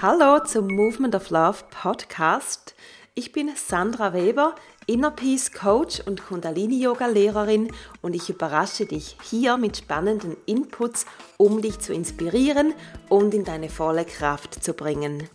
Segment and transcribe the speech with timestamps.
[0.00, 2.76] Hallo zum Movement of Love Podcast.
[3.16, 4.54] Ich bin Sandra Weber,
[4.86, 11.04] Inner Peace Coach und Kundalini Yoga Lehrerin und ich überrasche dich hier mit spannenden Inputs,
[11.36, 12.74] um dich zu inspirieren
[13.08, 15.28] und in deine volle Kraft zu bringen.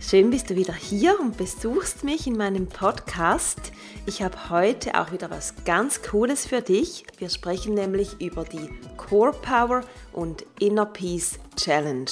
[0.00, 3.70] Schön bist du wieder hier und besuchst mich in meinem Podcast.
[4.04, 7.04] Ich habe heute auch wieder was ganz Cooles für dich.
[7.18, 12.10] Wir sprechen nämlich über die Core Power und Inner Peace Challenge.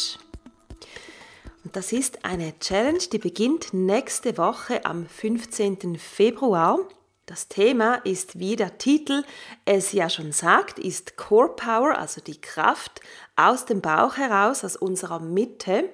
[1.64, 5.98] Und das ist eine Challenge, die beginnt nächste Woche am 15.
[5.98, 6.78] Februar.
[7.24, 9.24] Das Thema ist, wie der Titel
[9.64, 13.00] es ja schon sagt, ist Core Power, also die Kraft
[13.34, 15.88] aus dem Bauch heraus, aus unserer Mitte.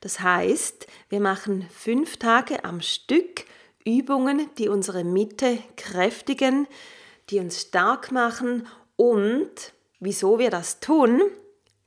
[0.00, 3.44] Das heißt, wir machen fünf Tage am Stück
[3.84, 6.66] Übungen, die unsere Mitte kräftigen,
[7.28, 8.66] die uns stark machen
[8.96, 11.20] und wieso wir das tun,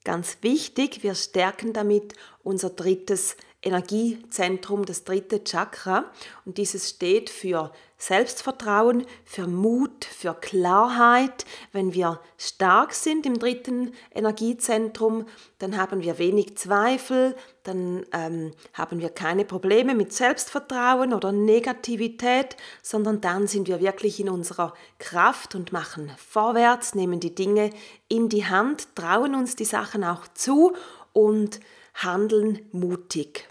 [0.04, 6.12] Ganz wichtig, wir stärken damit unser drittes Energiezentrum, das dritte Chakra.
[6.46, 11.46] Und dieses steht für Selbstvertrauen, für Mut, für Klarheit.
[11.74, 15.26] Wenn wir stark sind im dritten Energiezentrum,
[15.60, 22.56] dann haben wir wenig Zweifel, dann ähm, haben wir keine Probleme mit Selbstvertrauen oder Negativität,
[22.82, 27.70] sondern dann sind wir wirklich in unserer Kraft und machen vorwärts, nehmen die Dinge
[28.08, 30.74] in die Hand, trauen uns die Sachen auch zu
[31.12, 31.60] und
[31.96, 33.50] handeln mutig.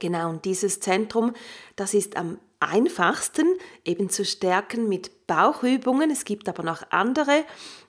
[0.00, 1.32] Genau, und dieses Zentrum,
[1.76, 3.46] das ist am einfachsten
[3.84, 6.10] eben zu stärken mit Bauchübungen.
[6.10, 7.44] Es gibt aber noch andere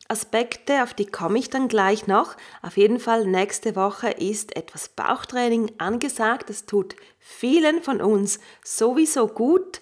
[0.07, 2.35] Aspekte, auf die komme ich dann gleich noch.
[2.61, 6.49] Auf jeden Fall nächste Woche ist etwas Bauchtraining angesagt.
[6.49, 9.81] Das tut vielen von uns sowieso gut,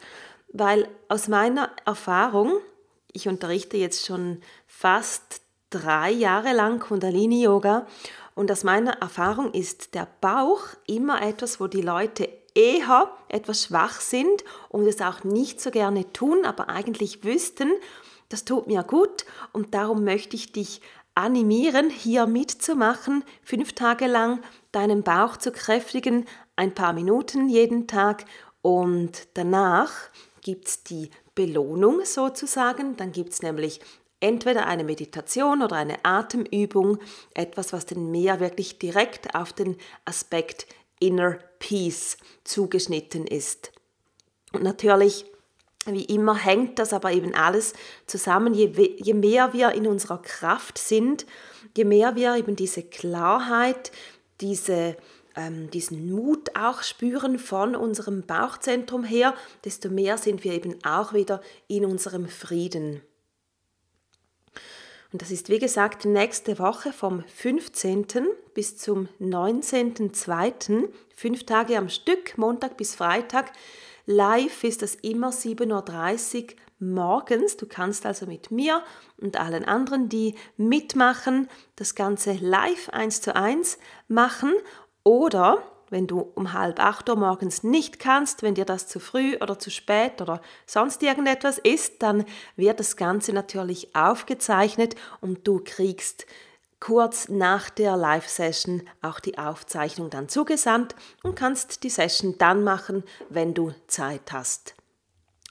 [0.52, 2.54] weil aus meiner Erfahrung,
[3.12, 7.86] ich unterrichte jetzt schon fast drei Jahre lang Kundalini Yoga
[8.34, 14.02] und aus meiner Erfahrung ist der Bauch immer etwas, wo die Leute eher etwas schwach
[14.02, 17.70] sind und es auch nicht so gerne tun, aber eigentlich wüssten,
[18.30, 20.82] das tut mir gut und darum möchte ich dich
[21.14, 28.26] animieren, hier mitzumachen, fünf Tage lang deinen Bauch zu kräftigen, ein paar Minuten jeden Tag
[28.62, 29.92] und danach
[30.42, 33.80] gibt es die Belohnung sozusagen, dann gibt es nämlich
[34.20, 36.98] entweder eine Meditation oder eine Atemübung,
[37.34, 40.66] etwas, was den mehr wirklich direkt auf den Aspekt
[41.00, 43.72] Inner Peace zugeschnitten ist.
[44.54, 45.26] Und natürlich,
[45.86, 47.74] wie immer, hängt das aber eben alles
[48.08, 48.54] zusammen.
[48.54, 51.26] Je, je mehr wir in unserer Kraft sind,
[51.76, 53.92] je mehr wir eben diese Klarheit,
[54.42, 54.98] diese
[55.36, 59.34] ähm, diesen Mut auch spüren von unserem Bauchzentrum her,
[59.66, 63.02] desto mehr sind wir eben auch wieder in unserem Frieden.
[65.16, 68.06] Und das ist wie gesagt nächste Woche vom 15.
[68.54, 70.90] bis zum 19.2.
[71.16, 73.54] Fünf Tage am Stück, Montag bis Freitag.
[74.06, 77.56] Live ist das immer 7.30 Uhr morgens.
[77.56, 78.84] Du kannst also mit mir
[79.16, 83.78] und allen anderen, die mitmachen, das Ganze live eins zu eins
[84.10, 84.52] machen
[85.06, 89.38] oder wenn du um halb acht Uhr morgens nicht kannst, wenn dir das zu früh
[89.38, 92.26] oder zu spät oder sonst irgendetwas ist, dann
[92.56, 96.26] wird das Ganze natürlich aufgezeichnet und du kriegst
[96.80, 103.04] kurz nach der Live-Session auch die Aufzeichnung dann zugesandt und kannst die Session dann machen,
[103.30, 104.76] wenn du Zeit hast.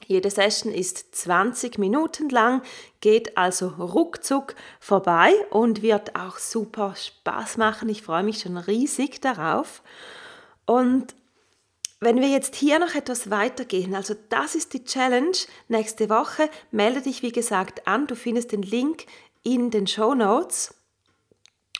[0.06, 2.62] Jede Session ist 20 Minuten lang,
[3.00, 7.88] geht also ruckzuck vorbei und wird auch super Spaß machen.
[7.88, 9.82] Ich freue mich schon riesig darauf.
[10.66, 11.14] Und
[12.00, 15.36] wenn wir jetzt hier noch etwas weitergehen, also das ist die Challenge
[15.68, 19.06] nächste Woche, melde dich wie gesagt an, du findest den Link
[19.42, 20.74] in den Show Notes.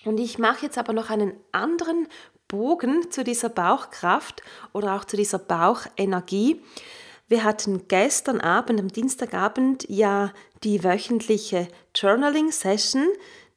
[0.05, 2.09] Und ich mache jetzt aber noch einen anderen
[2.49, 4.43] Bogen zu dieser Bauchkraft
[4.73, 6.63] oder auch zu dieser Bauchenergie.
[7.27, 10.33] Wir hatten gestern Abend, am Dienstagabend, ja
[10.63, 13.09] die wöchentliche Journaling-Session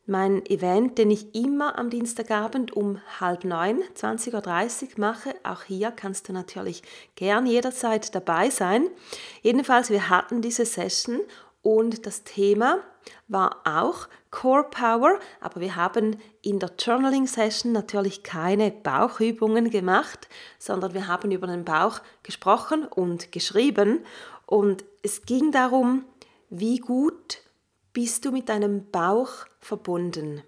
[0.08, 5.36] mein Event, den ich immer am Dienstagabend um halb neun, 20.30 Uhr mache.
[5.44, 6.82] Auch hier kannst du natürlich
[7.16, 8.88] gern jederzeit dabei sein.
[9.42, 11.20] Jedenfalls, wir hatten diese Session
[11.62, 12.80] und das Thema
[13.28, 20.30] war auch Core Power, aber wir haben in der Journaling Session natürlich keine Bauchübungen gemacht,
[20.58, 24.06] sondern wir haben über den Bauch gesprochen und geschrieben
[24.46, 26.06] und es ging darum,
[26.50, 27.40] wie gut
[27.98, 30.44] bist du mit deinem Bauch verbunden.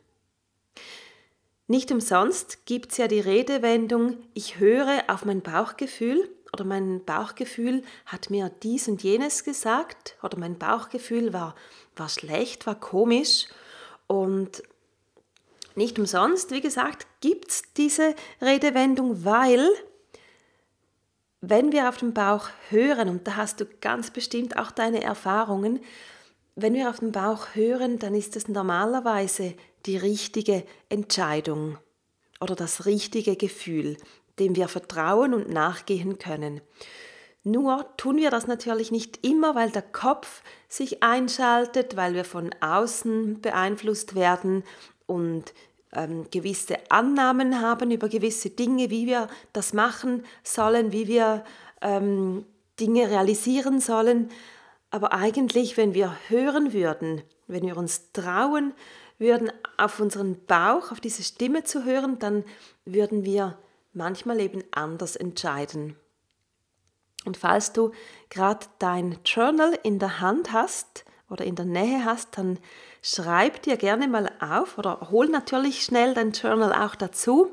[1.65, 7.81] Nicht umsonst gibt es ja die Redewendung, ich höre auf mein Bauchgefühl oder mein Bauchgefühl
[8.05, 11.55] hat mir dies und jenes gesagt oder mein Bauchgefühl war,
[11.95, 13.47] war schlecht, war komisch
[14.05, 14.61] und
[15.73, 18.13] nicht umsonst, wie gesagt, gibt es diese
[18.43, 19.67] Redewendung, weil
[21.41, 25.79] wenn wir auf den Bauch hören, und da hast du ganz bestimmt auch deine Erfahrungen,
[26.61, 29.53] wenn wir auf den Bauch hören, dann ist es normalerweise
[29.85, 31.77] die richtige Entscheidung
[32.41, 33.97] oder das richtige Gefühl,
[34.39, 36.61] dem wir vertrauen und nachgehen können.
[37.43, 42.51] Nur tun wir das natürlich nicht immer, weil der Kopf sich einschaltet, weil wir von
[42.59, 44.63] außen beeinflusst werden
[45.05, 45.53] und
[45.93, 51.43] ähm, gewisse Annahmen haben über gewisse Dinge, wie wir das machen sollen, wie wir
[51.81, 52.45] ähm,
[52.79, 54.29] Dinge realisieren sollen.
[54.91, 58.73] Aber eigentlich, wenn wir hören würden, wenn wir uns trauen
[59.17, 62.43] würden, auf unseren Bauch, auf diese Stimme zu hören, dann
[62.85, 63.57] würden wir
[63.93, 65.95] manchmal eben anders entscheiden.
[67.25, 67.91] Und falls du
[68.29, 72.59] gerade dein Journal in der Hand hast oder in der Nähe hast, dann
[73.01, 77.51] schreib dir gerne mal auf oder hol natürlich schnell dein Journal auch dazu.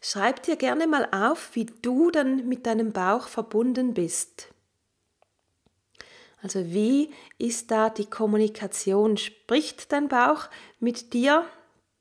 [0.00, 4.51] Schreib dir gerne mal auf, wie du dann mit deinem Bauch verbunden bist.
[6.42, 9.16] Also wie ist da die Kommunikation?
[9.16, 10.48] Spricht dein Bauch
[10.80, 11.46] mit dir?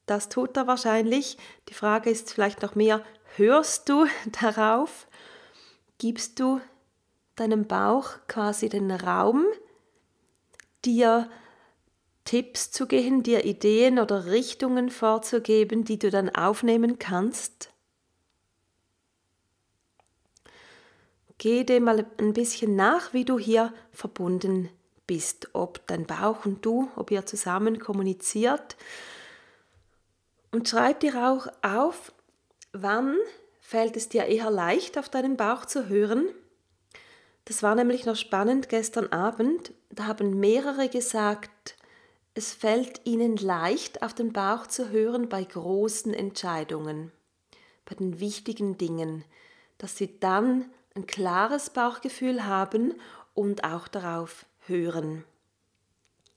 [0.08, 1.38] Das tut er wahrscheinlich.
[1.70, 3.04] Die Frage ist vielleicht noch mehr,
[3.36, 4.08] hörst du
[4.42, 5.08] darauf?
[6.00, 6.60] Gibst du
[7.36, 9.46] deinem Bauch quasi den Raum,
[10.84, 11.30] dir
[12.26, 17.72] Tipps zu geben, dir Ideen oder Richtungen vorzugeben, die du dann aufnehmen kannst?
[21.42, 24.70] Geh dem mal ein bisschen nach, wie du hier verbunden
[25.08, 28.78] bist, ob dein Bauch und du, ob ihr zusammen kommuniziert.
[30.52, 32.14] Und schreib dir auch auf,
[32.74, 33.18] wann
[33.60, 36.28] fällt es dir eher leicht, auf deinen Bauch zu hören.
[37.46, 39.74] Das war nämlich noch spannend gestern Abend.
[39.90, 41.76] Da haben mehrere gesagt,
[42.36, 47.12] es fällt ihnen leicht, auf den Bauch zu hören bei großen Entscheidungen,
[47.86, 49.26] bei den wichtigen Dingen,
[49.80, 50.66] dass sie dann
[50.96, 52.94] ein klares Bauchgefühl haben
[53.34, 55.24] und auch darauf hören.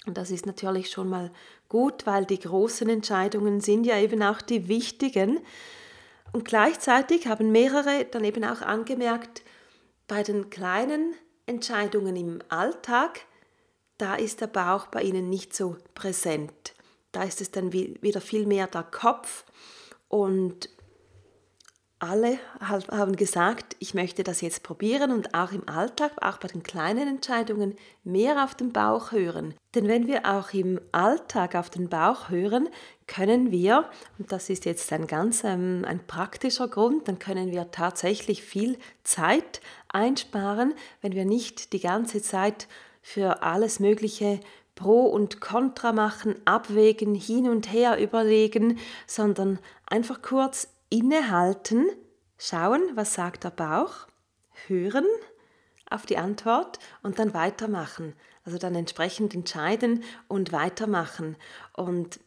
[0.06, 1.30] Und das ist natürlich schon mal
[1.68, 5.40] gut, weil die großen Entscheidungen sind ja eben auch die wichtigen.
[6.32, 9.42] Und gleichzeitig haben mehrere dann eben auch angemerkt,
[10.06, 11.14] bei den kleinen
[11.46, 13.20] Entscheidungen im Alltag,
[13.98, 16.74] da ist der Bauch bei ihnen nicht so präsent.
[17.12, 19.44] Da ist es dann wieder viel mehr der Kopf
[20.08, 20.68] und
[22.04, 26.62] alle haben gesagt, ich möchte das jetzt probieren und auch im Alltag, auch bei den
[26.62, 29.54] kleinen Entscheidungen, mehr auf den Bauch hören.
[29.74, 32.68] Denn wenn wir auch im Alltag auf den Bauch hören,
[33.06, 37.70] können wir, und das ist jetzt ein ganz ähm, ein praktischer Grund, dann können wir
[37.70, 42.68] tatsächlich viel Zeit einsparen, wenn wir nicht die ganze Zeit
[43.02, 44.40] für alles Mögliche
[44.74, 51.88] Pro und Contra machen, abwägen, hin und her überlegen, sondern einfach kurz innehalten,
[52.38, 54.06] schauen, was sagt der Bauch,
[54.68, 55.06] hören
[55.90, 58.14] auf die Antwort und dann weitermachen.
[58.44, 61.36] Also dann entsprechend entscheiden und weitermachen.
[61.72, 62.20] Und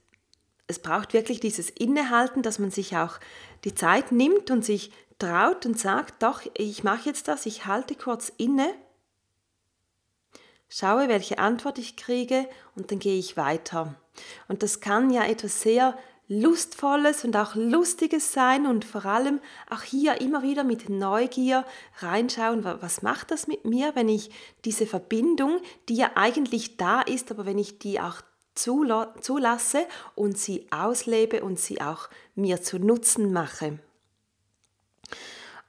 [0.68, 3.20] es braucht wirklich dieses Innehalten, dass man sich auch
[3.64, 7.96] die Zeit nimmt und sich traut und sagt, doch, ich mache jetzt das, ich halte
[7.96, 8.74] kurz inne,
[10.68, 13.96] schaue, welche Antwort ich kriege und dann gehe ich weiter.
[14.50, 15.98] Und das kann ja etwas sehr
[16.30, 21.66] Lustvolles und auch Lustiges sein und vor allem auch hier immer wieder mit Neugier
[22.00, 24.30] reinschauen, was macht das mit mir, wenn ich
[24.66, 28.22] diese Verbindung, die ja eigentlich da ist, aber wenn ich die auch
[28.56, 33.80] zulasse und sie auslebe und sie auch mir zu Nutzen mache.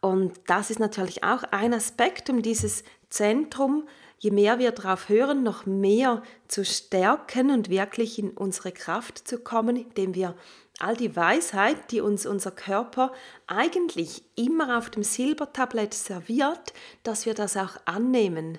[0.00, 3.86] Und das ist natürlich auch ein Aspekt, um dieses Zentrum
[4.18, 9.38] je mehr wir darauf hören, noch mehr zu stärken und wirklich in unsere Kraft zu
[9.38, 10.34] kommen, indem wir
[10.78, 13.12] all die Weisheit, die uns unser Körper
[13.46, 16.72] eigentlich immer auf dem Silbertablett serviert,
[17.02, 18.58] dass wir das auch annehmen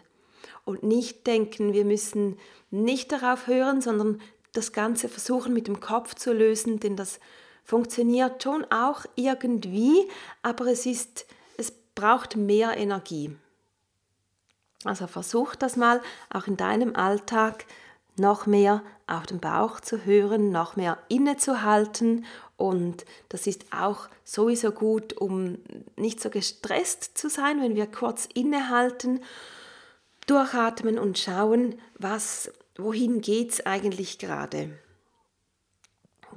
[0.66, 2.38] und nicht denken, wir müssen
[2.72, 4.22] nicht darauf hören, sondern
[4.54, 7.20] das Ganze versuchen mit dem Kopf zu lösen, denn das
[7.64, 10.08] funktioniert schon auch irgendwie,
[10.42, 11.26] aber es ist,
[11.58, 13.36] es braucht mehr Energie.
[14.86, 17.66] Also versuch das mal auch in deinem Alltag
[18.16, 22.26] noch mehr auf den Bauch zu hören, noch mehr innezuhalten
[22.60, 25.60] und das ist auch sowieso gut, um
[25.96, 29.24] nicht so gestresst zu sein, wenn wir kurz innehalten,
[30.28, 34.78] durchatmen und schauen, was, wohin geht es eigentlich gerade.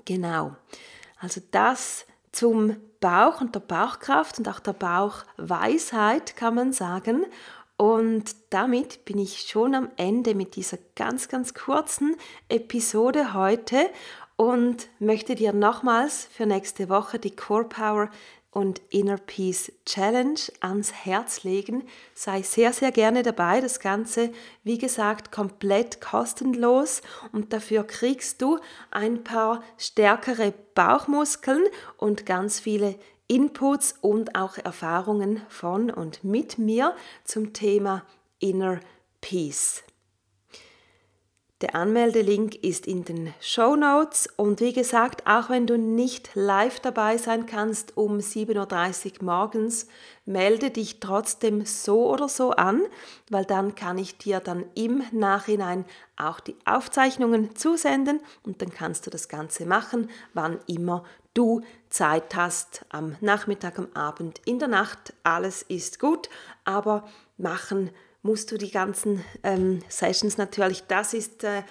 [0.05, 0.55] Genau.
[1.19, 7.27] Also das zum Bauch und der Bauchkraft und auch der Bauchweisheit kann man sagen.
[7.83, 12.15] Und damit bin ich schon am Ende mit dieser ganz, ganz kurzen
[12.49, 13.91] Episode heute
[14.37, 18.09] und möchte dir nochmals für nächste Woche die Core Power
[18.53, 21.83] und Inner Peace Challenge ans Herz legen.
[22.15, 23.61] Sei sehr, sehr gerne dabei.
[23.61, 24.31] Das Ganze,
[24.63, 28.61] wie gesagt, komplett kostenlos und dafür kriegst du
[28.93, 31.65] ein paar stärkere Bauchmuskeln
[31.97, 32.95] und ganz viele
[33.33, 38.05] Inputs und auch Erfahrungen von und mit mir zum Thema
[38.41, 38.79] Inner
[39.23, 39.83] Peace.
[41.63, 46.81] Der Anmeldelink ist in den Show Notes und wie gesagt, auch wenn du nicht live
[46.81, 49.87] dabei sein kannst um 7.30 Uhr morgens,
[50.27, 52.83] melde dich trotzdem so oder so an,
[53.31, 55.87] weil dann kann ich dir dann im Nachhinein
[56.17, 62.35] auch die Aufzeichnungen zusenden und dann kannst du das Ganze machen, wann immer du Zeit
[62.35, 66.29] hast, am Nachmittag, am Abend, in der Nacht, alles ist gut,
[66.65, 67.91] aber machen
[68.23, 71.63] musst du die ganzen ähm, Sessions natürlich, das ist äh,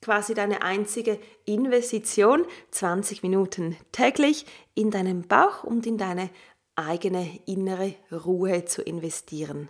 [0.00, 6.30] quasi deine einzige Investition, 20 Minuten täglich in deinen Bauch und in deine
[6.74, 9.68] eigene innere Ruhe zu investieren.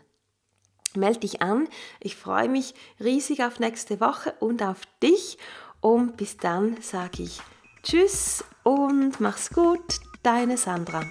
[0.94, 1.68] Meld dich an,
[2.00, 5.38] ich freue mich riesig auf nächste Woche und auf dich.
[5.80, 7.40] Und bis dann sage ich
[7.82, 11.02] Tschüss und mach's gut, deine Sandra.